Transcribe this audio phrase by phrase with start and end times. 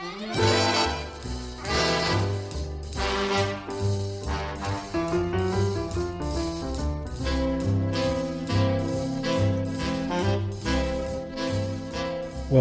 [0.00, 0.06] Well,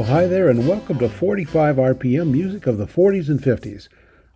[0.04, 3.88] hi there, and welcome to 45 RPM Music of the 40s and 50s.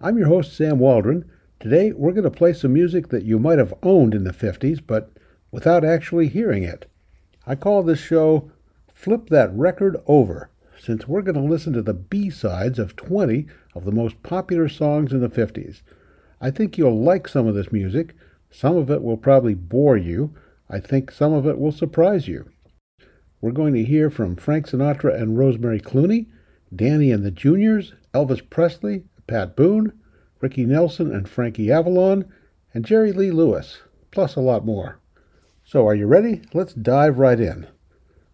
[0.02, 1.29] I'm your host, Sam Waldron.
[1.59, 4.79] Today, we're going to play some music that you might have owned in the 50s,
[4.86, 5.11] but
[5.52, 6.89] without actually hearing it.
[7.45, 8.52] I call this show
[8.91, 13.47] Flip That Record Over, since we're going to listen to the B sides of 20
[13.75, 15.81] of the most popular songs in the 50s.
[16.39, 18.15] I think you'll like some of this music.
[18.51, 20.35] Some of it will probably bore you.
[20.69, 22.49] I think some of it will surprise you.
[23.41, 26.27] We're going to hear from Frank Sinatra and Rosemary Clooney,
[26.75, 29.93] Danny and the Juniors, Elvis Presley, Pat Boone,
[30.41, 32.25] Ricky Nelson and Frankie Avalon,
[32.73, 33.80] and Jerry Lee Lewis,
[34.11, 34.99] plus a lot more.
[35.63, 36.41] So, are you ready?
[36.53, 37.67] Let's dive right in.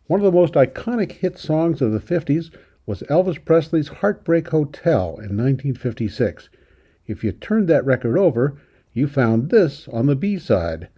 [0.07, 2.53] One of the most iconic hit songs of the 50s
[2.85, 6.49] was Elvis Presley's Heartbreak Hotel in 1956.
[7.07, 8.59] If you turned that record over,
[8.91, 10.90] you found this on the B side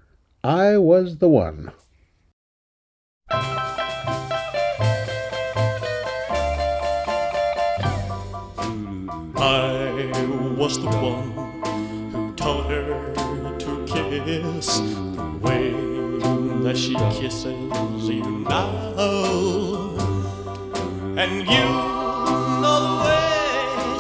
[0.44, 1.72] I Was the One.
[9.38, 10.12] I
[10.58, 11.32] was the one
[12.12, 13.14] who taught her
[13.60, 15.75] to kiss the way
[16.66, 18.96] that she kisses you now.
[21.16, 21.66] And you
[22.62, 23.30] know the way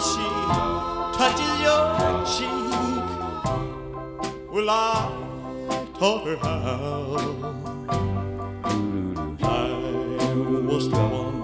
[0.09, 0.27] she
[1.15, 1.85] touches your
[2.33, 3.07] cheek.
[4.51, 4.81] Well, I
[5.99, 7.17] taught her how.
[9.43, 9.55] I
[10.65, 11.37] was the one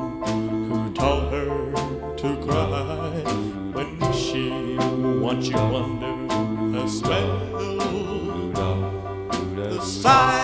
[0.69, 1.51] who taught her
[2.21, 3.11] to cry
[3.75, 4.43] when she
[5.21, 6.15] what you wonder
[6.79, 7.51] a spell.
[9.55, 10.40] The sight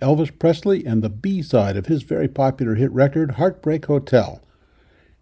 [0.00, 4.40] Elvis Presley and the B side of his very popular hit record, Heartbreak Hotel.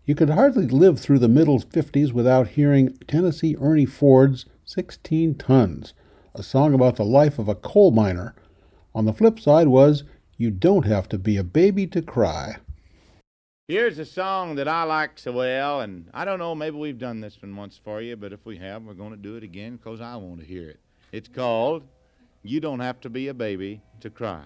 [0.04, 5.94] You could hardly live through the middle 50s without hearing Tennessee Ernie Ford's 16 Tons,
[6.34, 8.34] a song about the life of a coal miner.
[8.94, 10.04] On the flip side was
[10.36, 12.56] You Don't Have to Be a Baby to Cry.
[13.66, 17.20] Here's a song that I like so well, and I don't know, maybe we've done
[17.20, 19.76] this one once for you, but if we have, we're going to do it again
[19.76, 20.80] because I want to hear it.
[21.12, 21.82] It's called
[22.42, 24.44] You Don't Have to Be a Baby to Cry.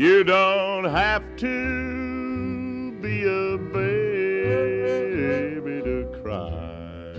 [0.00, 5.02] You don't have to be a baby
[5.82, 7.12] to cry.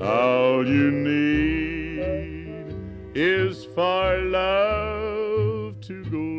[0.00, 2.74] All you need
[3.14, 6.31] is for love to go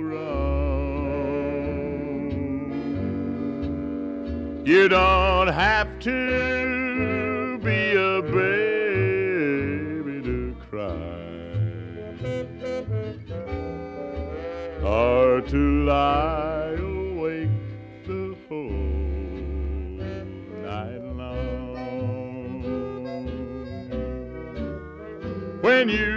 [4.66, 10.88] You don't have to be a baby to cry
[14.82, 17.50] or to lie awake
[18.06, 18.70] the whole
[20.64, 21.74] night long.
[25.62, 26.13] When you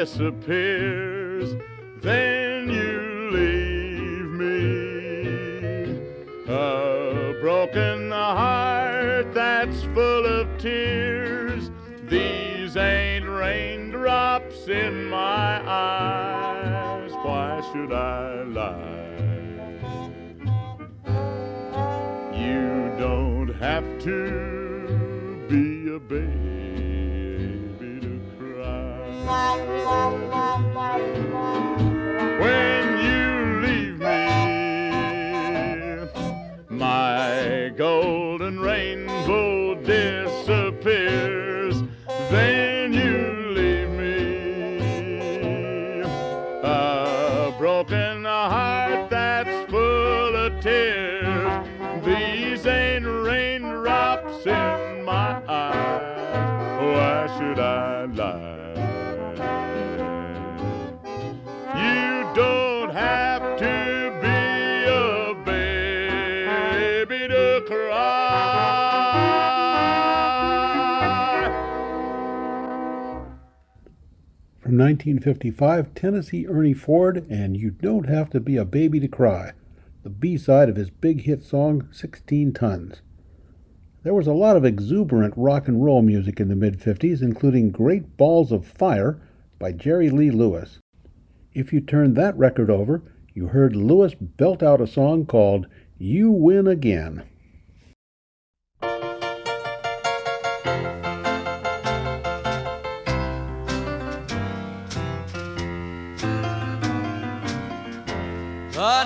[0.00, 1.56] disappears,
[2.02, 5.98] then you leave me.
[6.46, 11.70] A broken heart that's full of tears.
[12.10, 17.12] These ain't raindrops in my eyes.
[17.22, 19.16] Why should I lie?
[22.34, 26.55] You don't have to be a baby
[32.38, 32.75] cry.
[74.76, 79.52] From 1955, Tennessee Ernie Ford and You Don't Have to Be a Baby to Cry,
[80.02, 83.00] the B side of his big hit song 16 Tons.
[84.02, 87.70] There was a lot of exuberant rock and roll music in the mid 50s, including
[87.70, 89.18] Great Balls of Fire
[89.58, 90.78] by Jerry Lee Lewis.
[91.54, 93.00] If you turned that record over,
[93.32, 97.22] you heard Lewis belt out a song called You Win Again.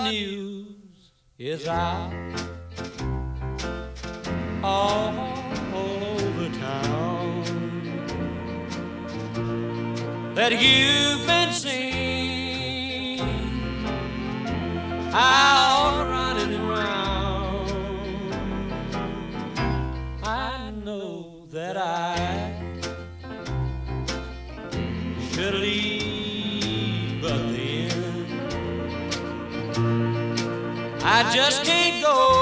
[0.05, 2.13] News is out.
[4.63, 5.15] All
[5.75, 7.45] over town.
[10.35, 13.21] That you've been seen
[15.13, 15.40] out
[31.33, 32.40] just can't go.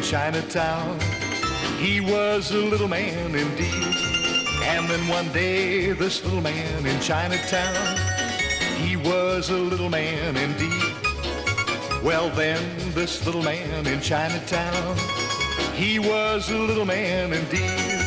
[0.00, 0.98] In Chinatown,
[1.78, 3.94] he was a little man indeed.
[4.62, 7.98] And then one day, this little man in Chinatown,
[8.78, 10.94] he was a little man indeed.
[12.02, 12.62] Well, then,
[12.94, 14.96] this little man in Chinatown,
[15.74, 17.98] he was a little man indeed.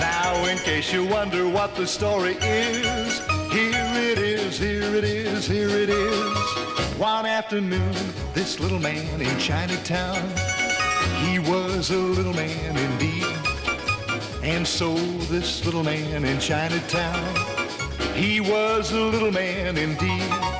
[0.00, 3.18] Now, in case you wonder what the story is,
[3.50, 6.96] here it is, here it is, here it is.
[6.96, 7.94] One afternoon,
[8.32, 10.32] this little man in Chinatown,
[11.48, 13.24] was a little man indeed.
[14.42, 14.94] And so
[15.26, 17.34] this little man in Chinatown,
[18.14, 20.55] he was a little man indeed.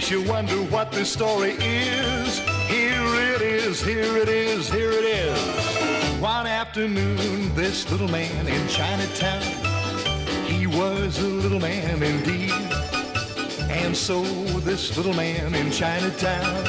[0.00, 2.38] Case you wonder what this story is,
[2.68, 3.04] here
[3.34, 6.20] it is, here it is, here it is.
[6.20, 9.42] One afternoon, this little man in Chinatown,
[10.46, 12.50] he was a little man indeed.
[13.68, 14.22] And so,
[14.60, 16.64] this little man in Chinatown,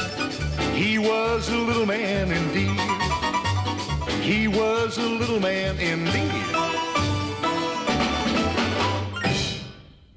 [0.74, 2.80] he was a little man indeed.
[4.20, 6.61] He was a little man indeed.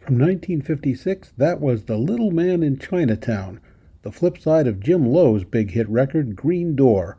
[0.05, 3.59] From 1956, that was The Little Man in Chinatown,
[4.03, 7.17] the flip side of Jim Lowe's big hit record, Green Door.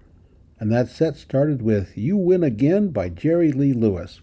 [0.60, 4.20] And that set started with You Win Again by Jerry Lee Lewis.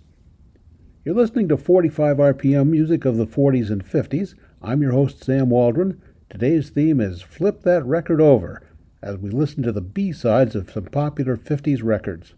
[1.04, 4.34] You're listening to 45 RPM music of the 40s and 50s.
[4.62, 6.02] I'm your host, Sam Waldron.
[6.30, 8.66] Today's theme is Flip That Record Over,
[9.02, 12.34] as we listen to the B sides of some popular 50s records.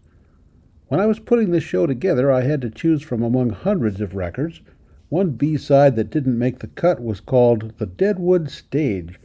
[0.88, 4.16] When I was putting this show together, I had to choose from among hundreds of
[4.16, 4.60] records.
[5.08, 9.20] One B side that didn't make the cut was called The Deadwood Stage,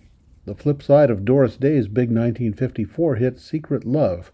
[0.45, 4.31] the flip side of Doris Day's big 1954 hit Secret Love.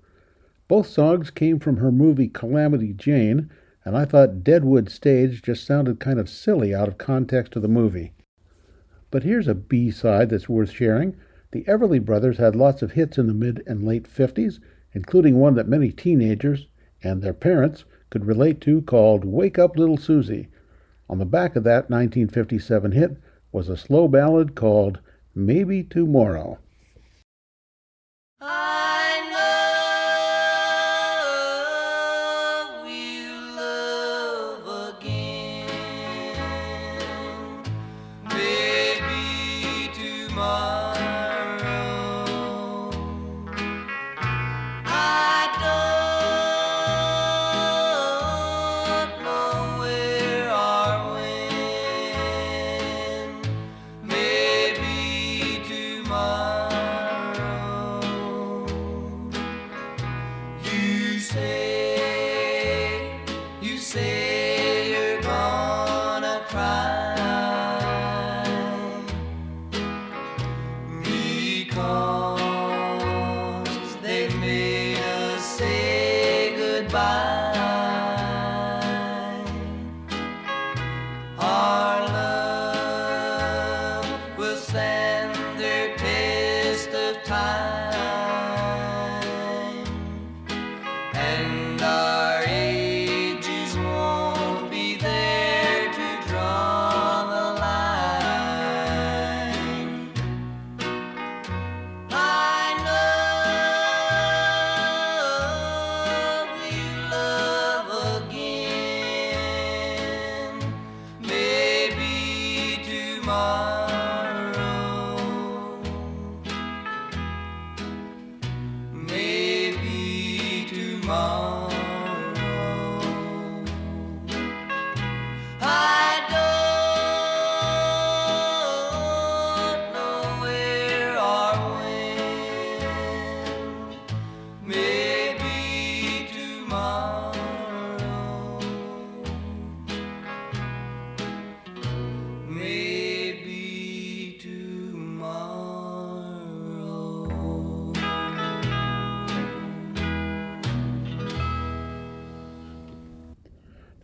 [0.68, 3.50] Both songs came from her movie Calamity Jane,
[3.86, 7.70] and I thought Deadwood Stage just sounded kind of silly out of context of the
[7.70, 8.12] movie.
[9.10, 11.16] But here's a B side that's worth sharing.
[11.51, 14.60] The Everly Brothers had lots of hits in the mid and late 50s,
[14.92, 16.68] including one that many teenagers
[17.01, 20.50] and their parents could relate to called Wake Up Little Susie.
[21.09, 23.17] On the back of that 1957 hit
[23.51, 24.99] was a slow ballad called
[25.33, 26.59] Maybe Tomorrow.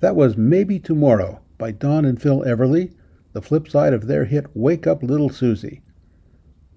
[0.04, 2.92] That was Maybe Tomorrow by Don and Phil Everly,
[3.32, 5.82] the flip side of their hit Wake Up Little Susie.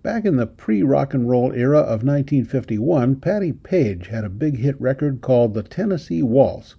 [0.05, 4.59] Back in the pre rock and roll era of 1951, Patti Page had a big
[4.59, 6.77] hit record called The Tennessee Waltz.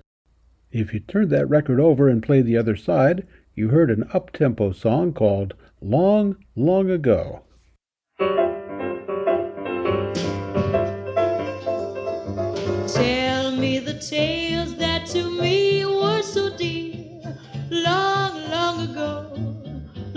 [0.71, 4.31] If you turned that record over and played the other side, you heard an up
[4.31, 7.41] tempo song called Long, Long Ago.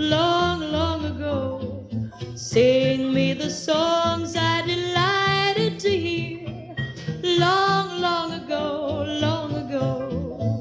[0.01, 1.87] long, long ago.
[2.35, 6.75] Sing me the songs I delighted to hear
[7.23, 10.57] long, long ago, long ago.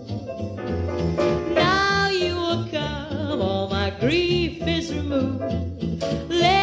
[1.54, 6.02] Now you will come, all my grief is removed.
[6.28, 6.59] Let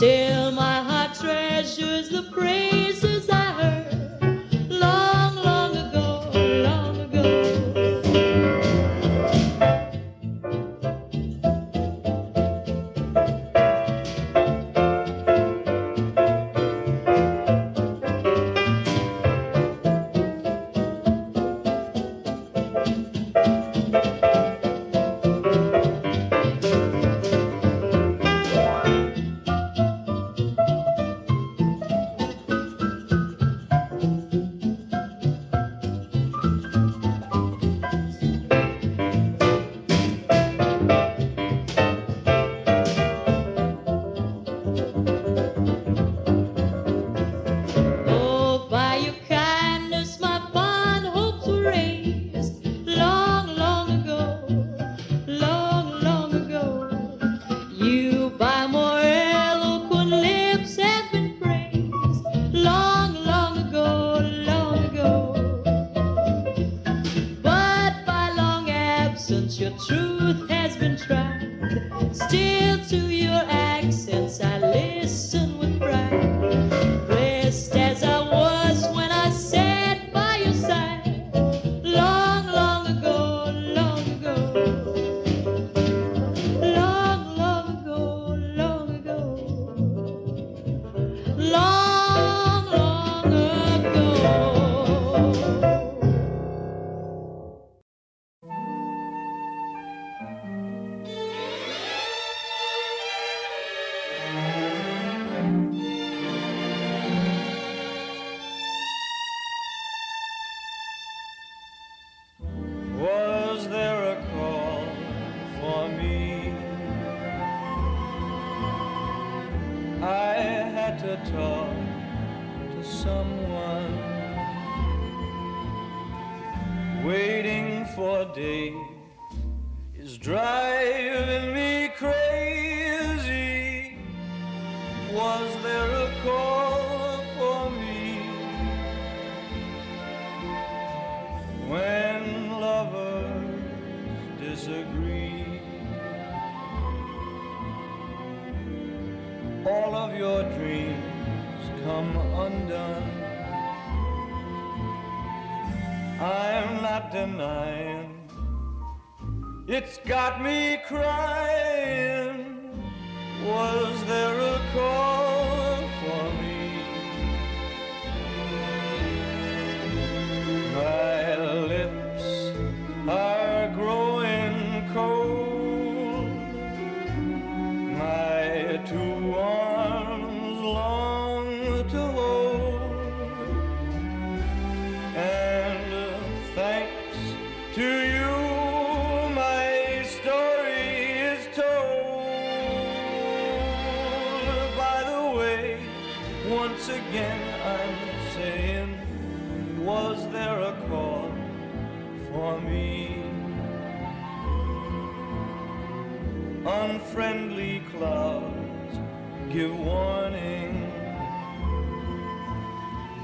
[0.00, 2.99] Still my heart treasures the praise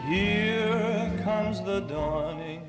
[0.06, 2.62] Here comes the dawning,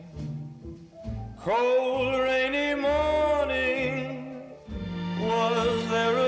[1.38, 4.42] cold rainy morning.
[5.22, 6.27] Was there a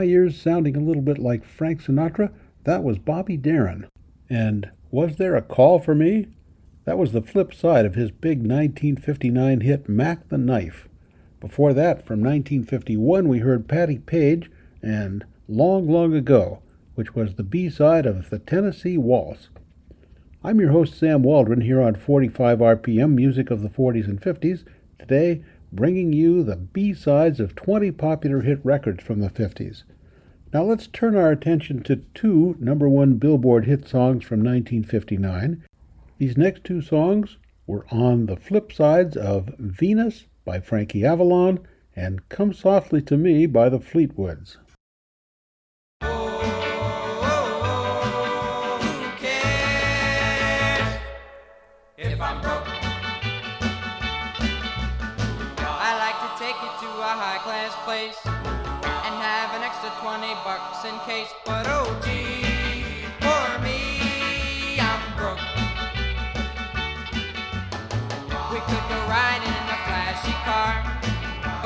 [0.00, 2.32] my ears, sounding a little bit like Frank Sinatra,
[2.64, 3.86] that was Bobby Darin.
[4.30, 6.28] And Was There a Call for Me?
[6.86, 10.88] That was the flip side of his big 1959 hit Mack the Knife.
[11.38, 16.62] Before that, from 1951, we heard Patti Page and Long, Long Ago,
[16.94, 19.50] which was the B side of the Tennessee Waltz.
[20.42, 24.64] I'm your host, Sam Waldron, here on 45 RPM, music of the 40s and 50s.
[24.98, 29.84] Today, bringing you the B sides of 20 popular hit records from the 50s.
[30.52, 35.62] Now let's turn our attention to two number one Billboard hit songs from 1959.
[36.18, 41.60] These next two songs were on the flip sides of Venus by Frankie Avalon
[41.94, 44.56] and Come Softly to Me by the Fleetwoods.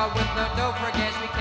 [0.05, 1.34] But with no dough for gas we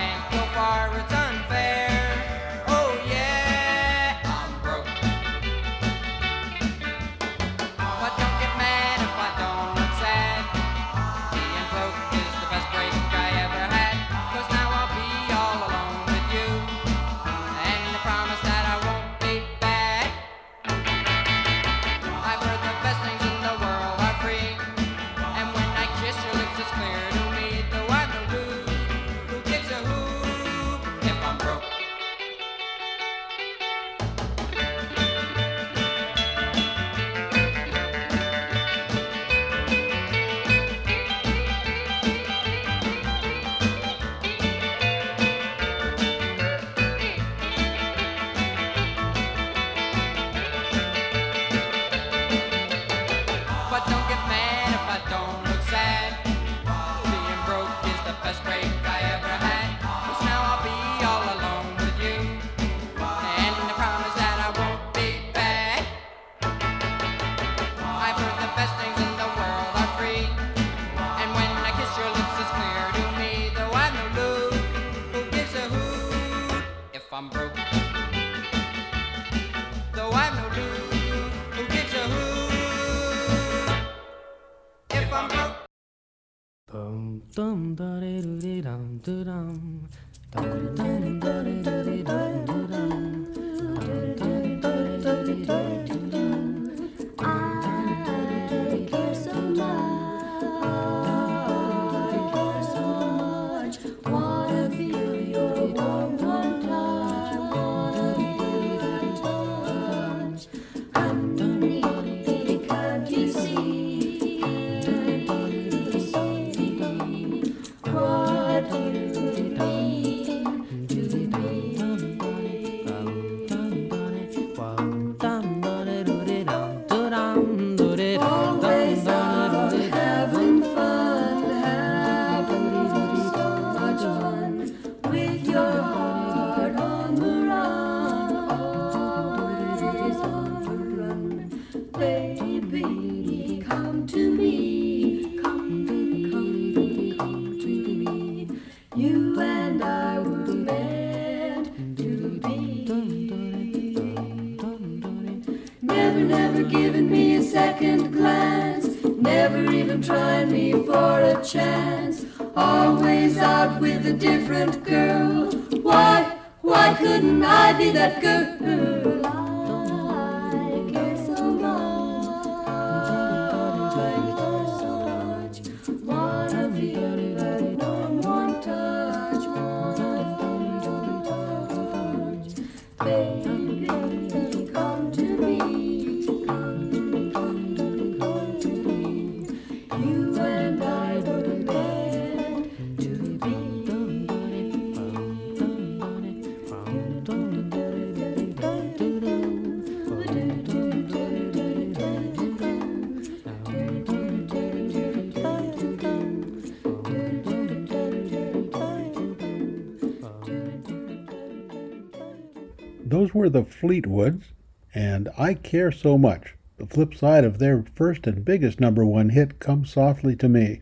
[213.34, 214.54] Were the Fleetwoods,
[214.94, 219.30] and I Care So Much, the flip side of their first and biggest number one
[219.30, 220.82] hit, Come Softly to Me.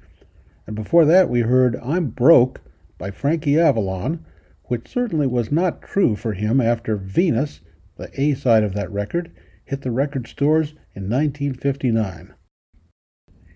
[0.67, 2.59] And before that, we heard I'm Broke
[2.97, 4.25] by Frankie Avalon,
[4.65, 7.61] which certainly was not true for him after Venus,
[7.95, 9.31] the A side of that record,
[9.63, 12.33] hit the record stores in 1959.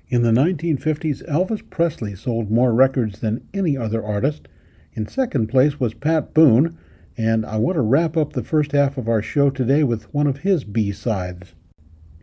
[0.08, 4.48] In the 1950s, Elvis Presley sold more records than any other artist.
[4.94, 6.78] In second place was Pat Boone,
[7.17, 10.28] and I want to wrap up the first half of our show today with one
[10.28, 11.54] of his B sides.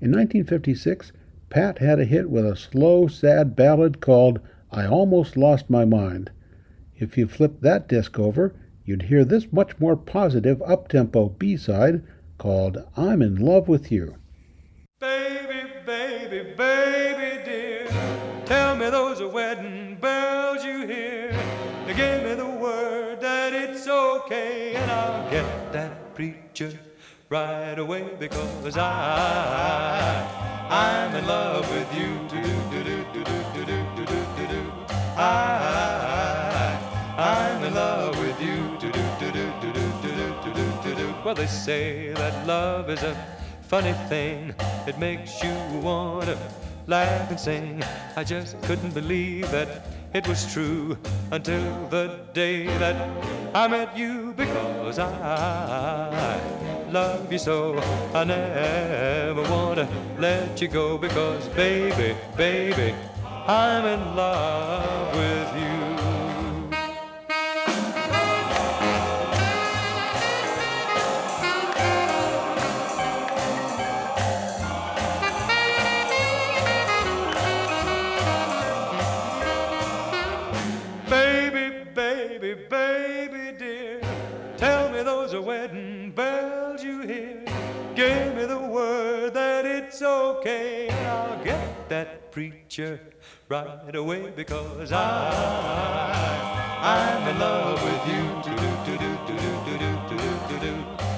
[0.01, 1.13] In 1956,
[1.49, 6.31] Pat had a hit with a slow, sad ballad called I Almost Lost My Mind.
[6.97, 12.03] If you flip that disc over, you'd hear this much more positive up-tempo B-side
[12.39, 14.17] called I'm in Love with You.
[15.01, 17.87] Baby, baby, baby dear,
[18.45, 21.72] tell me those are wedding bells you hear.
[21.87, 26.73] Give me the word that it's okay, and I'll get that preacher
[27.29, 30.27] right away because I,
[30.71, 32.19] I'm in love with you.
[32.29, 34.73] Do-do-do-do-do-do-do-do-do-do.
[35.17, 36.79] I,
[37.19, 38.57] I'm in love with you.
[38.79, 41.15] Do-do-do-do-do-do-do-do-do.
[41.25, 43.15] Well, they say that love is a
[43.63, 44.55] funny thing.
[44.87, 46.39] It makes you want to
[46.87, 47.83] laugh and sing.
[48.17, 50.97] I just couldn't believe that it was true
[51.31, 52.97] until the day that
[53.55, 56.41] I met you because I
[56.91, 57.79] love you so.
[58.15, 62.95] I never want to let you go because, baby, baby,
[63.47, 65.72] I'm in love with you.
[85.43, 87.45] wedding bells you hear.
[87.95, 93.01] Give me the word that it's okay, and I'll get that preacher
[93.49, 95.09] right away because I,
[96.81, 98.23] I'm in love with you.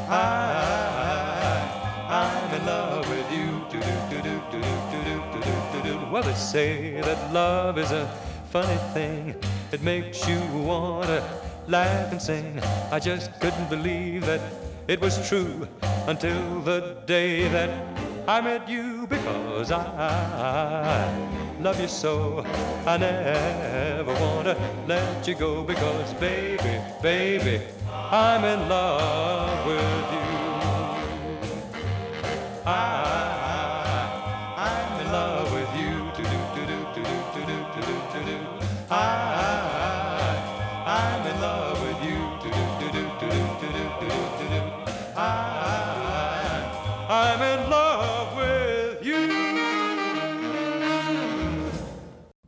[0.06, 0.74] I,
[2.08, 3.44] I'm in love with you.
[6.10, 8.06] Well, they say that love is a
[8.50, 9.34] funny thing.
[9.72, 11.22] It makes you wanna
[11.66, 12.60] laugh and sing.
[12.90, 14.40] I just couldn't believe that
[14.88, 15.66] it was true
[16.06, 17.70] until the day that
[18.28, 21.08] I met you because I
[21.60, 22.44] love you so.
[22.86, 30.24] I never want to let you go because, baby, baby, I'm in love with you.
[32.66, 33.33] I,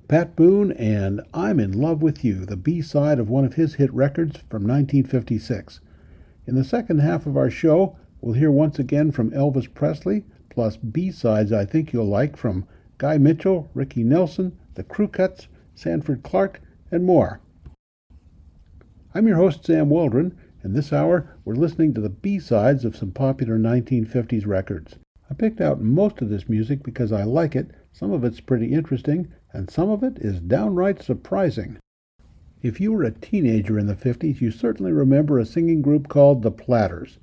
[0.09, 3.75] Pat Boone and I'm in Love with You, the B side of one of his
[3.75, 5.81] hit records from 1956.
[6.47, 10.77] In the second half of our show, we'll hear once again from Elvis Presley, plus
[10.77, 12.67] B sides I think you'll like from
[12.99, 16.61] Guy Mitchell, Ricky Nelson, the Crew Cuts, Sanford Clark,
[16.93, 17.41] and more.
[19.13, 22.97] I'm your host, Sam Waldron, and this hour we're listening to the B sides of
[22.97, 24.99] some popular 1950s records.
[25.29, 28.73] I picked out most of this music because I like it, some of it's pretty
[28.73, 31.79] interesting, and some of it is downright surprising.
[32.61, 36.43] If you were a teenager in the 50s, you certainly remember a singing group called
[36.43, 37.17] the Platters.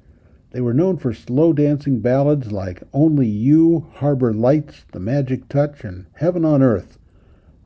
[0.50, 5.84] They were known for slow dancing ballads like Only You, Harbor Lights, The Magic Touch,
[5.84, 6.98] and Heaven on Earth.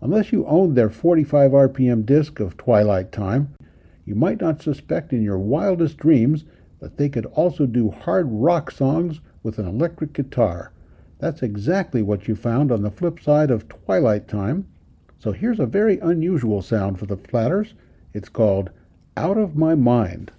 [0.02, 3.56] Unless you owned their 45 RPM disc of Twilight Time,
[4.04, 6.44] you might not suspect in your wildest dreams
[6.82, 10.74] that they could also do hard rock songs with an electric guitar.
[11.20, 14.68] That's exactly what you found on the flip side of Twilight Time.
[15.20, 17.74] So here's a very unusual sound for the Platters.
[18.14, 18.70] It's called
[19.16, 20.32] Out of My Mind.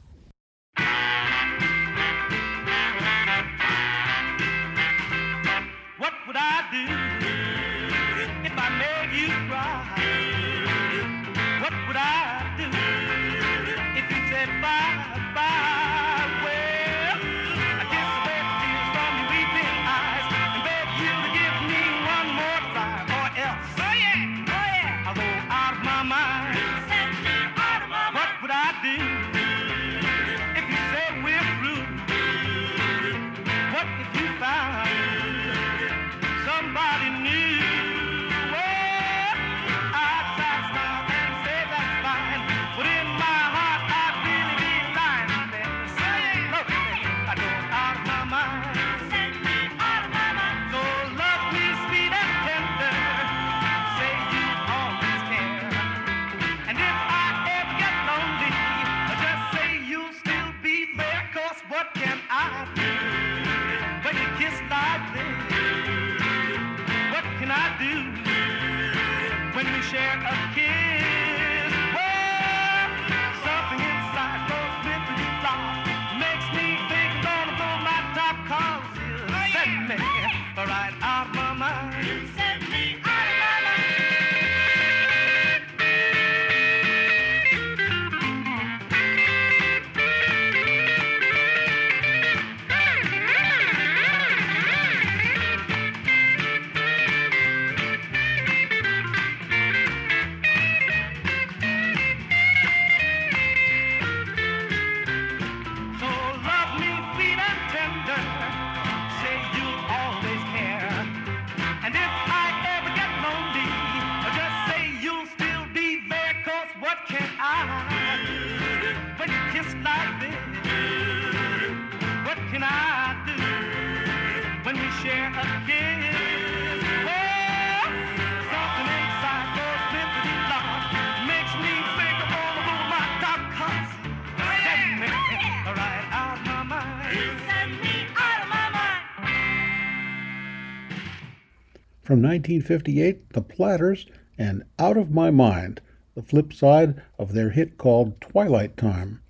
[142.18, 145.80] From 1958, The Platters and Out of My Mind,
[146.16, 149.20] the flip side of their hit called Twilight Time.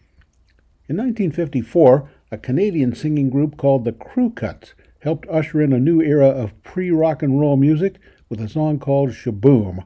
[0.89, 6.01] In 1954, a Canadian singing group called the Crew Cuts helped usher in a new
[6.01, 7.97] era of pre rock and roll music
[8.31, 9.85] with a song called Sh-Boom.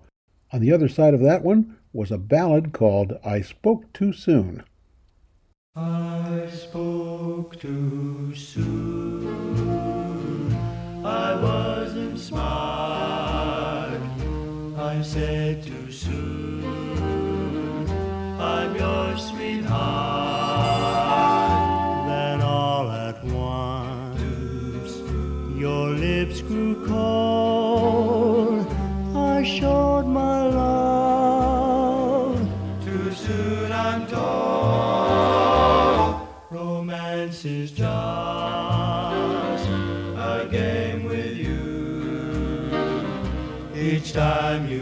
[0.53, 4.63] On the other side of that one was a ballad called I Spoke Too Soon.
[5.75, 9.73] I spoke too soon.
[11.05, 12.72] I wasn't smart.
[15.03, 16.63] Said too soon.
[18.41, 19.69] I'm your sweetheart.
[22.09, 25.03] Then all at once,
[25.59, 28.65] your lips grew cold.
[29.15, 32.39] I showed my love.
[32.85, 34.23] Too soon, I'm told.
[36.51, 37.83] Romance is just
[40.17, 41.51] a game with you.
[43.75, 44.82] Each time you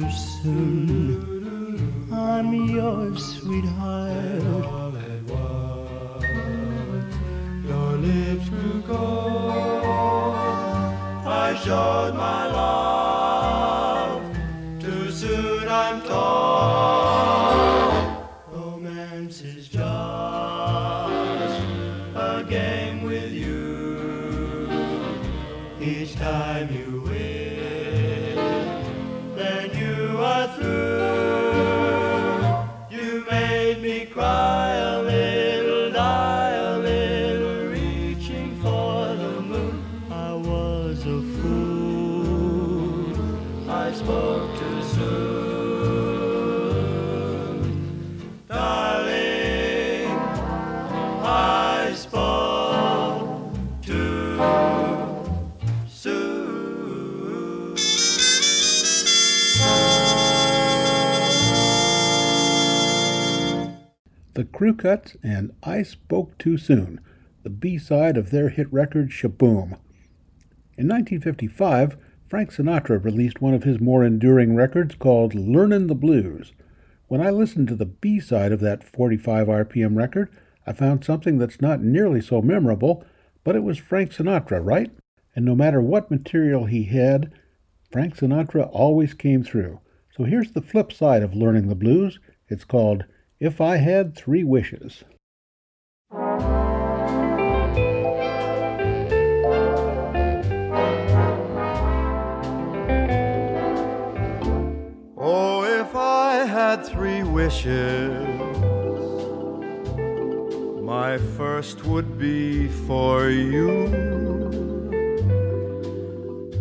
[0.00, 1.82] too soon.
[2.12, 4.42] I'm your sweetheart.
[7.68, 10.34] Your lips grew cold.
[11.26, 14.22] I showed my love.
[14.80, 16.24] Too soon, I'm told.
[18.50, 19.84] Romance is just
[22.16, 24.68] a game with you.
[25.80, 26.93] Each time you
[64.54, 67.00] Crew Cuts and I Spoke Too Soon,
[67.42, 69.76] the B side of their hit record Sh-Boom.
[70.78, 71.96] In 1955,
[72.28, 76.52] Frank Sinatra released one of his more enduring records called Learnin' the Blues.
[77.08, 80.30] When I listened to the B side of that 45 RPM record,
[80.64, 83.04] I found something that's not nearly so memorable,
[83.42, 84.92] but it was Frank Sinatra, right?
[85.34, 87.32] And no matter what material he had,
[87.90, 89.80] Frank Sinatra always came through.
[90.16, 92.20] So here's the flip side of learning the blues.
[92.48, 93.04] It's called
[93.44, 95.04] If I Had Three Wishes.
[105.18, 108.16] Oh, if I had three wishes,
[110.80, 113.92] my first would be for you.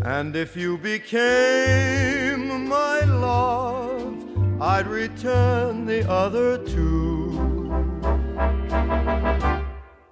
[0.04, 3.93] And if you became my love,
[4.62, 7.72] I'd return the other two.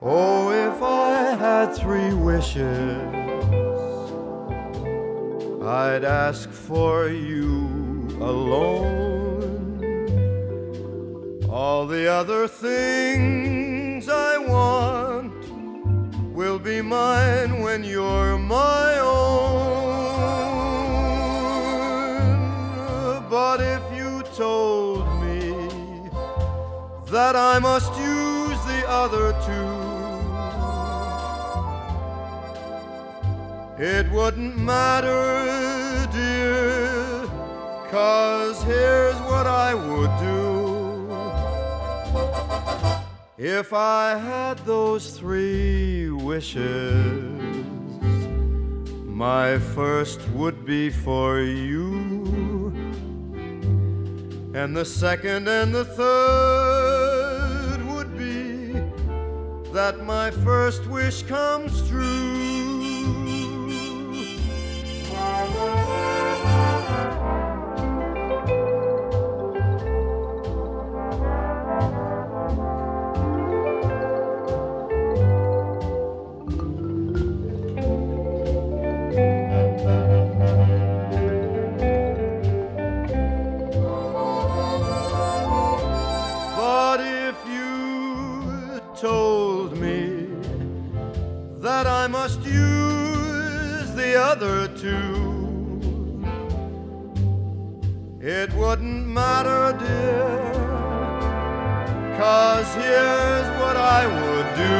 [0.01, 2.97] Oh, if I had three wishes,
[5.63, 7.67] I'd ask for you
[8.19, 9.51] alone.
[11.49, 15.33] All the other things I want
[16.33, 19.80] will be mine when you're my own.
[27.11, 29.71] That I must use the other two,
[33.83, 37.27] it wouldn't matter, dear,
[37.89, 40.41] cause here's what I would do.
[43.37, 47.41] If I had those three wishes,
[49.05, 52.10] my first would be for you,
[54.53, 58.73] and the second and the third would be
[59.71, 62.51] that my first wish comes true.
[94.31, 96.23] Other two,
[98.21, 100.39] it wouldn't matter, dear,
[102.17, 104.79] cause here's what I would do.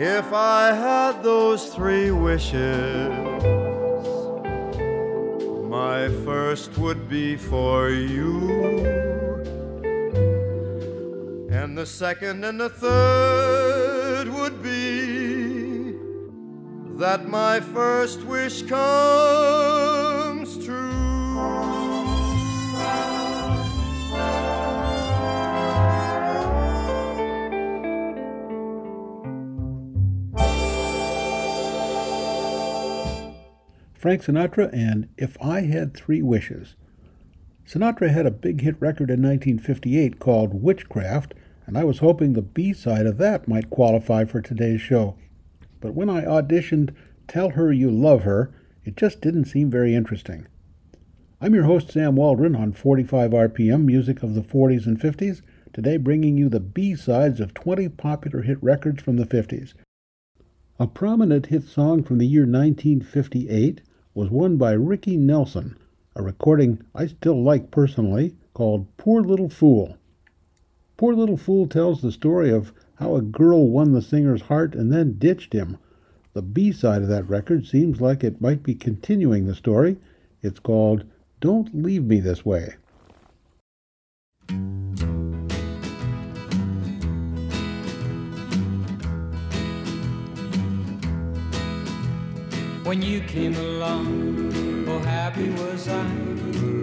[0.00, 3.08] If I had those three wishes,
[5.68, 8.86] my first would be for you,
[11.50, 13.61] and the second and the third
[17.02, 20.92] that my first wish comes true.
[33.96, 36.76] Frank Sinatra and If I Had Three Wishes.
[37.68, 41.34] Sinatra had a big hit record in 1958 called Witchcraft,
[41.66, 45.16] and I was hoping the B side of that might qualify for today's show.
[45.82, 46.94] But when I auditioned
[47.26, 48.52] Tell Her You Love Her,
[48.84, 50.46] it just didn't seem very interesting.
[51.40, 55.96] I'm your host, Sam Waldron, on 45 RPM, music of the 40s and 50s, today
[55.96, 59.74] bringing you the B sides of 20 popular hit records from the 50s.
[60.78, 63.82] A prominent hit song from the year 1958
[64.14, 65.76] was one by Ricky Nelson,
[66.14, 69.96] a recording I still like personally called Poor Little Fool.
[70.96, 72.72] Poor Little Fool tells the story of
[73.02, 75.76] how a girl won the singer's heart and then ditched him.
[76.34, 79.96] The B side of that record seems like it might be continuing the story.
[80.40, 81.02] It's called
[81.40, 82.76] Don't Leave Me This Way.
[92.84, 96.04] When you came along, oh happy was I.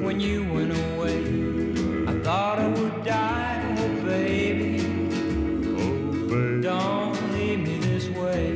[0.04, 3.76] When you went away, I thought I would die.
[3.80, 4.69] Oh baby,
[6.62, 8.50] don't leave me this way.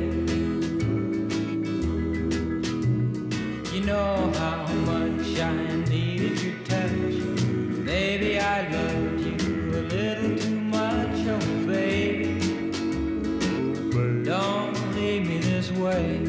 [3.72, 7.16] You know how much I needed your touch.
[7.82, 12.40] Maybe I loved you a little too much, oh baby.
[14.22, 16.20] Don't leave me this way.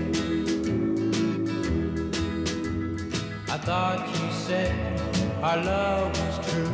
[3.49, 5.01] I thought you said
[5.43, 6.71] our love was true,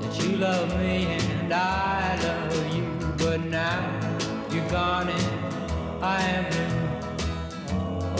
[0.00, 2.89] that you love me and I love you.
[3.30, 3.88] But now
[4.50, 7.76] you're gone and I am blue.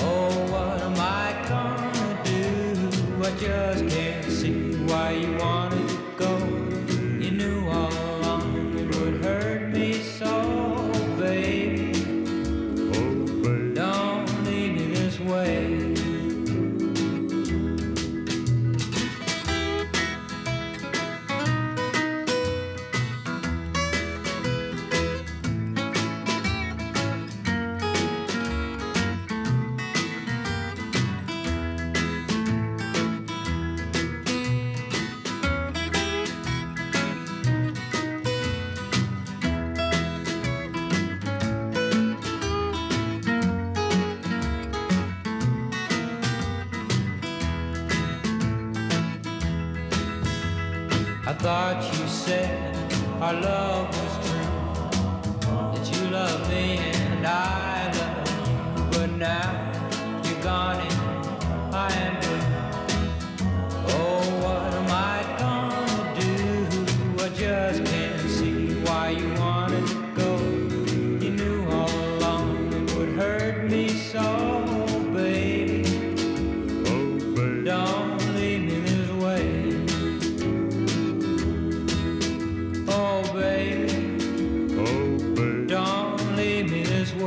[0.07, 2.89] Oh, what am I gonna do?
[3.21, 5.85] I just can't see why you wanna
[6.17, 6.60] go.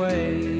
[0.04, 0.53] 喂。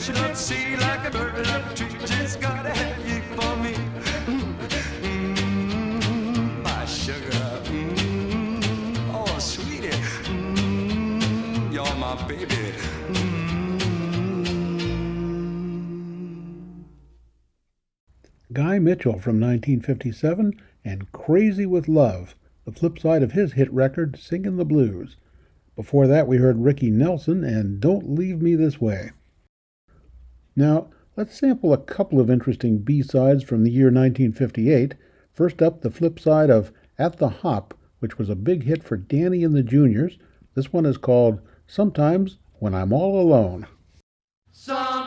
[0.00, 1.94] Fishing up the sea like a bird without a tree.
[2.06, 3.74] Just gotta have you for me.
[5.04, 5.42] Mm-hmm.
[6.62, 7.20] My sugar.
[7.68, 9.10] Mm-hmm.
[9.14, 9.88] Oh sweetie.
[9.90, 11.72] Mm-hmm.
[11.72, 12.72] You're my baby.
[18.54, 22.34] Guy Mitchell from 1957 and Crazy with Love,
[22.64, 25.18] the flip side of his hit record, Singin' the Blues.
[25.76, 29.10] Before that, we heard Ricky Nelson and Don't Leave Me This Way.
[30.60, 34.94] Now, let's sample a couple of interesting B-sides from the year 1958.
[35.32, 38.98] First up, the flip side of At the Hop, which was a big hit for
[38.98, 40.18] Danny and the Juniors.
[40.54, 43.68] This one is called Sometimes When I'm All Alone.
[44.52, 44.99] Some-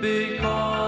[0.00, 0.79] because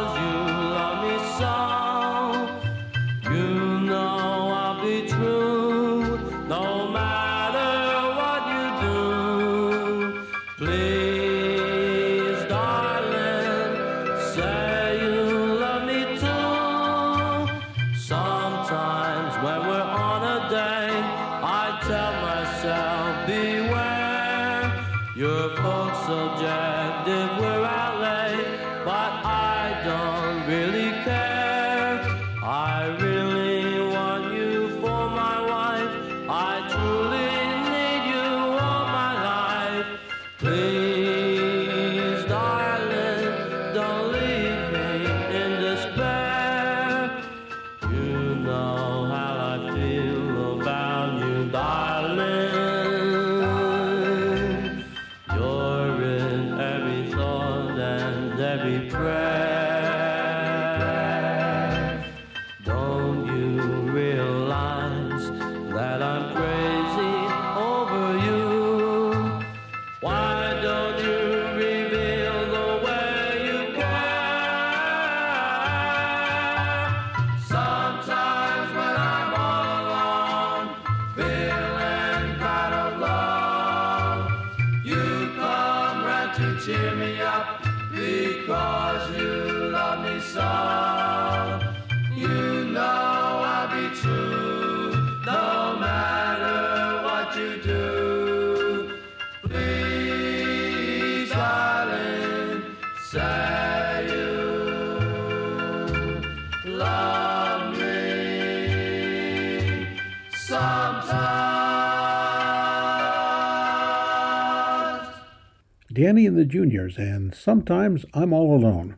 [115.93, 118.97] Danny and the Juniors, and sometimes I'm all alone.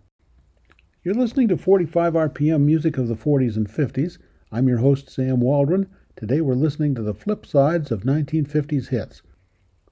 [1.02, 4.18] You're listening to 45 RPM music of the 40s and 50s.
[4.52, 5.88] I'm your host, Sam Waldron.
[6.16, 9.22] Today we're listening to the flip sides of 1950s hits.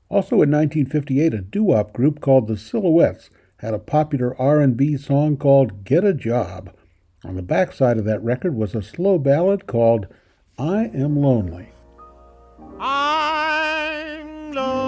[0.09, 5.85] Also in 1958, a doo-wop group called the Silhouettes had a popular R&B song called
[5.85, 6.75] Get a Job.
[7.25, 10.09] On the backside of that record was a slow ballad called
[10.59, 11.69] I Am Lonely.
[12.81, 14.83] I'm lonely.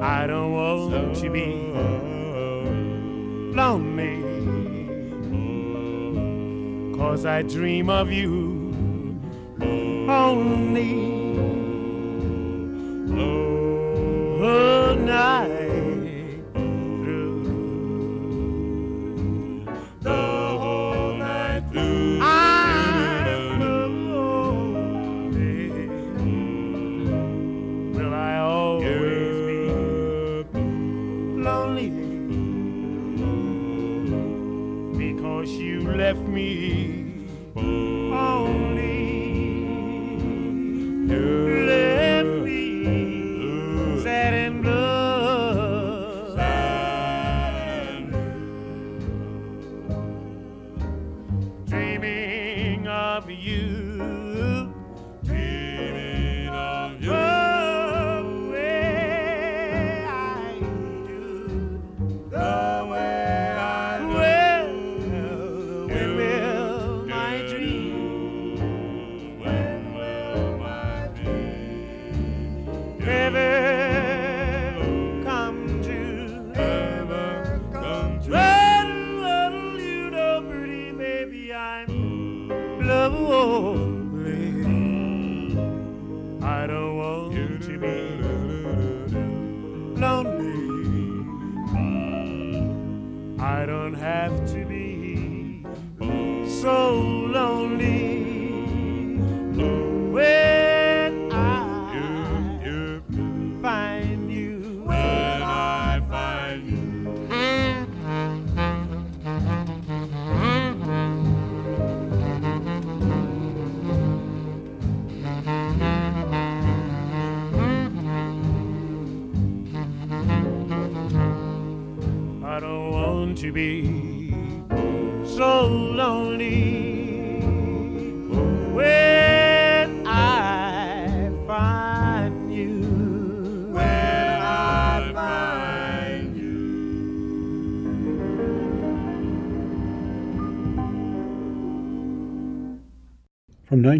[0.00, 1.44] I don't want to be
[3.54, 4.16] lonely.
[6.96, 8.72] Cause I dream of you
[10.08, 11.10] only.
[14.40, 15.69] The night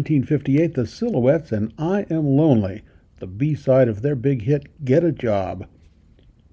[0.01, 2.81] 1958, The Silhouettes and I Am Lonely,
[3.19, 5.67] the B side of their big hit Get a Job.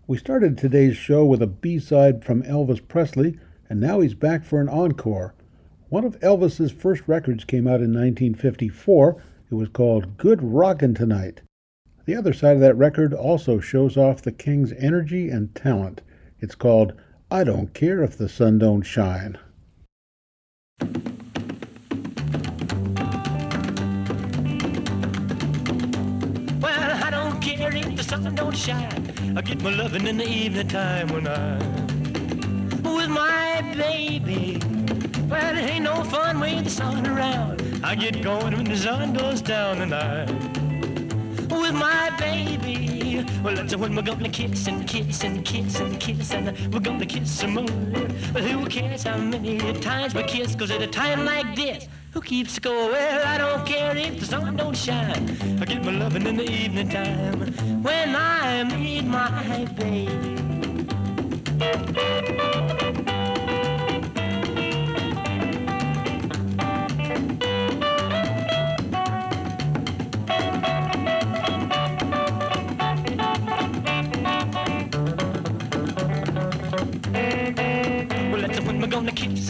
[0.06, 3.38] We started today's show with a B side from Elvis Presley,
[3.70, 5.32] and now he's back for an encore.
[5.88, 9.22] One of Elvis's first records came out in 1954.
[9.50, 11.40] It was called Good Rockin' Tonight.
[12.04, 16.02] The other side of that record also shows off the King's energy and talent.
[16.38, 16.92] It's called
[17.30, 19.38] I Don't Care If the Sun Don't Shine.
[28.08, 29.36] Sun don't shine.
[29.36, 31.60] I get my loving in the evening time when I'm
[32.82, 34.58] with my baby.
[35.28, 37.60] Well, it ain't no fun with the sun around.
[37.84, 40.26] I get going when the sun goes down and I'm
[41.50, 43.26] with my baby.
[43.44, 47.04] Well, that's when we're gonna kiss and kiss and kiss and kiss and we're gonna
[47.04, 47.66] kiss some more.
[48.32, 50.54] Well, who cares how many times we kiss?
[50.54, 52.90] Cause at a time like this, who keeps score?
[52.90, 55.58] Well, I don't care if the sun don't shine.
[55.60, 57.40] I get my loving in the evening time
[57.82, 60.38] when I meet my baby.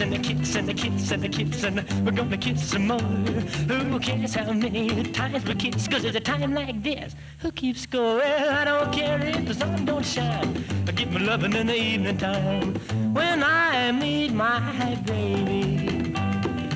[0.01, 2.99] And a kiss and a kiss and a kiss and we're gonna kiss some more.
[2.99, 5.87] Who cares how many times we kiss?
[5.87, 8.15] Cause at a time like this, who keeps score?
[8.15, 10.63] Well, I don't care if the sun don't shine.
[10.87, 12.75] I get my loving in the evening time
[13.13, 16.13] when I meet my baby.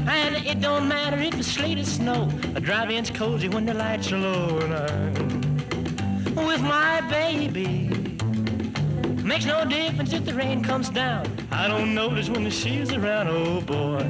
[0.07, 2.29] And it don't matter if it's sleet or snow.
[2.55, 8.02] A drive-in's cozy when the lights are low and I'm with my baby.
[9.23, 11.25] Makes no difference if the rain comes down.
[11.49, 13.29] I don't notice when the she's around.
[13.29, 14.03] Oh boy,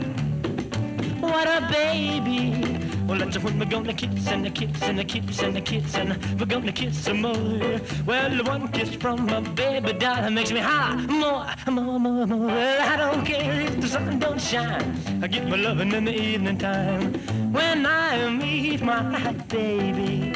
[1.20, 2.80] what a baby.
[3.08, 5.94] Well, that's when we're gonna kiss and a kiss and a kiss and a kiss
[5.96, 7.80] and we're gonna kiss some more.
[8.08, 12.48] Well, one kiss from my baby doll makes me holler more, more, more, more.
[12.48, 14.98] Well, I don't care if the sun don't shine.
[15.22, 17.14] I get my loving in the evening time
[17.54, 20.34] when I meet my baby.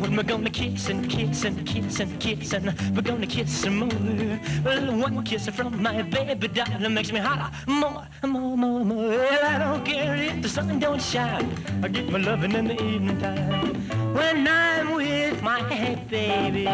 [0.00, 3.78] When we're gonna kiss and kiss and kiss and kiss and we're gonna kiss some
[3.78, 4.40] more.
[4.64, 9.08] Well, one kiss from my baby doll makes me holler more, more, more, more.
[9.08, 11.50] Well, I don't care if the sun don't shine.
[11.82, 13.74] I get my loving in the evening time
[14.14, 15.62] when I'm with my
[16.08, 16.64] baby.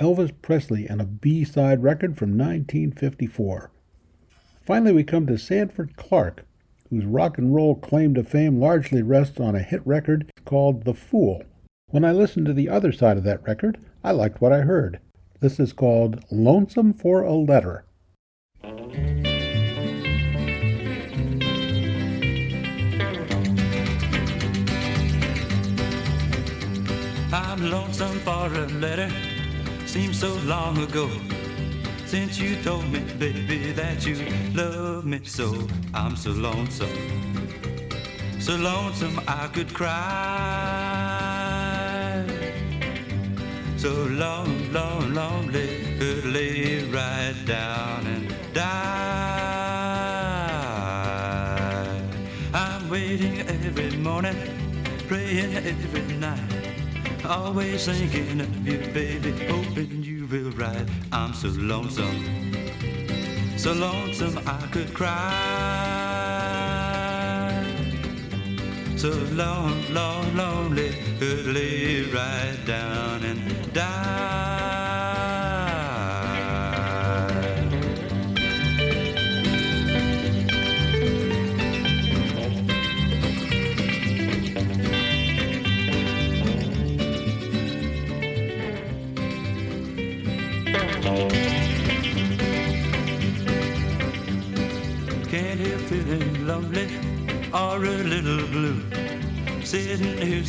[0.00, 3.70] Elvis Presley and a B-side record from 1954.
[4.62, 6.44] Finally, we come to Sanford Clark,
[6.90, 10.94] whose rock and roll claim to fame largely rests on a hit record called The
[10.94, 11.42] Fool.
[11.88, 15.00] When I listened to the other side of that record, I liked what I heard.
[15.40, 17.84] This is called Lonesome for a Letter.
[27.30, 29.10] I'm lonesome for a letter.
[29.86, 31.10] Seems so long ago
[32.08, 34.16] since you told me, baby, that you
[34.54, 35.68] love me so.
[35.92, 36.88] I'm so lonesome,
[38.40, 39.94] so lonesome I could cry.
[43.76, 43.90] So
[44.24, 48.64] long, long, lonely, could lay right down and die.
[52.54, 54.36] I'm waiting every morning,
[55.08, 56.07] praying every.
[57.28, 60.88] Always thinking of you, baby, hoping you will write.
[61.12, 62.24] I'm so lonesome,
[63.58, 65.18] so lonesome I could cry.
[68.96, 74.07] So long, long, lonely, could lay right down and die.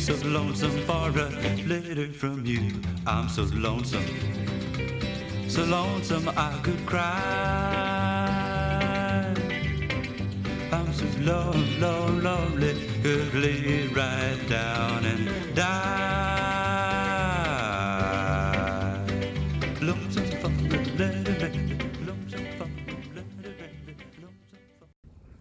[0.00, 1.28] So lonesome for a
[1.66, 2.80] letter from you.
[3.06, 4.02] I'm so lonesome,
[5.46, 7.04] so lonesome I could cry.
[10.72, 15.39] I'm so lone, lone, lonely, could lay right down and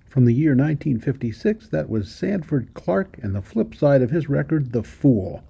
[0.09, 4.71] From the year 1956, that was Sanford Clark and the flip side of his record,
[4.71, 5.43] The Fool.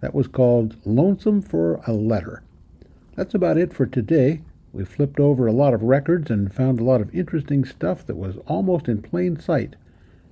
[0.00, 2.42] That was called Lonesome for a Letter.
[3.16, 4.42] That's about it for today.
[4.70, 8.18] We flipped over a lot of records and found a lot of interesting stuff that
[8.18, 9.76] was almost in plain sight.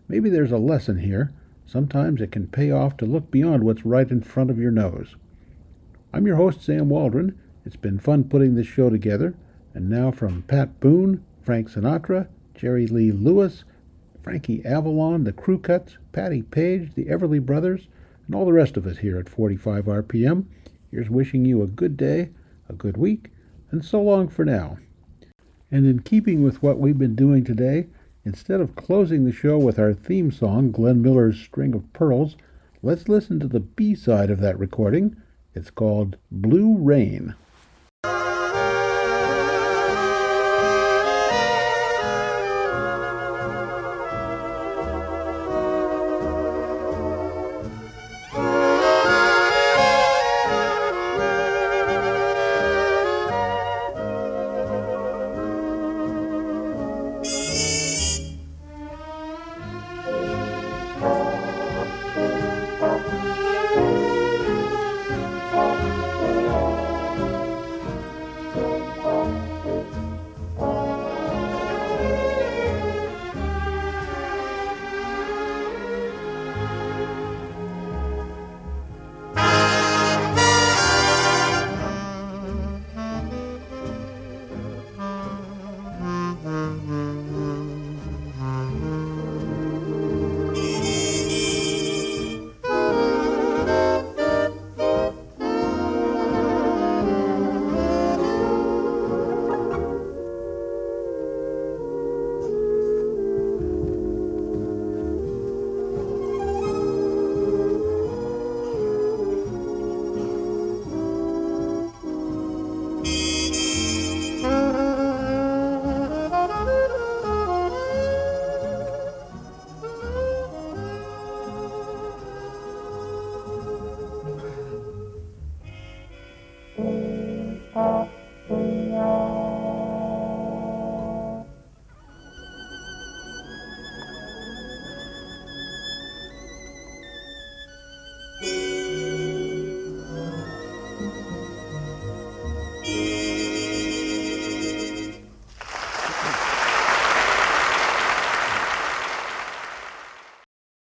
[0.09, 1.33] Maybe there's a lesson here.
[1.65, 5.17] Sometimes it can pay off to look beyond what's right in front of your nose.
[6.13, 7.39] I'm your host, Sam Waldron.
[7.65, 9.35] It's been fun putting this show together.
[9.73, 13.65] And now from Pat Boone, Frank Sinatra, Jerry Lee Lewis,
[14.23, 17.89] Frankie Avalon, the Crew Cuts, Patti Page, the Everly Brothers,
[18.27, 20.45] and all the rest of us here at 45 RPM,
[20.91, 22.31] here's wishing you a good day,
[22.69, 23.31] a good week,
[23.71, 24.79] and so long for now.
[25.71, 27.87] And in keeping with what we've been doing today,
[28.25, 32.37] instead of closing the show with our theme song, Glenn Miller's String of Pearls,
[32.83, 35.17] let's listen to the B side of that recording.
[35.55, 37.35] It's called Blue Rain.